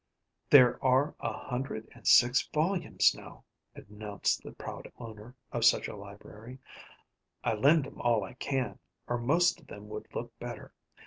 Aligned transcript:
"There 0.49 0.83
are 0.83 1.13
a 1.19 1.31
hundred 1.31 1.87
and 1.93 2.07
six 2.07 2.47
volumes 2.47 3.13
now," 3.13 3.43
announced 3.75 4.41
the 4.41 4.51
proud 4.51 4.91
owner 4.97 5.35
of 5.51 5.63
such 5.63 5.87
a 5.87 5.95
library. 5.95 6.57
"I 7.43 7.53
lend 7.53 7.85
'em 7.85 8.01
all 8.01 8.23
I 8.23 8.33
can, 8.33 8.79
or 9.05 9.19
most 9.19 9.59
of 9.59 9.67
them 9.67 9.89
would 9.89 10.07
look 10.15 10.33
better. 10.39 10.73